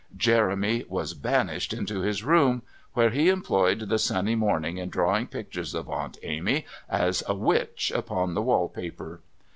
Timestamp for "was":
0.89-1.13